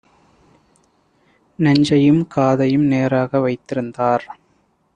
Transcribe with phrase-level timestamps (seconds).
[1.59, 4.25] நெஞ்சையும் காதையும் நேராக வைத்திருந்தார்: